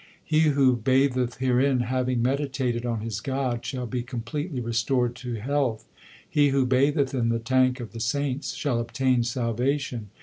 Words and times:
He 0.25 0.39
who 0.49 0.77
batheth 0.77 1.37
herein, 1.37 1.81
having 1.81 2.23
meditated 2.23 2.87
on 2.87 3.01
his 3.01 3.19
God, 3.21 3.63
Shall 3.63 3.85
be 3.85 4.01
completely 4.01 4.59
restored 4.59 5.13
to 5.17 5.35
health. 5.35 5.85
He 6.27 6.49
who 6.49 6.65
batheth 6.65 7.13
in 7.13 7.29
the 7.29 7.37
tank 7.37 7.79
of 7.79 7.91
the 7.91 7.99
saints 7.99 8.55
Shall 8.55 8.79
obtain 8.79 9.23
salvation. 9.23 10.09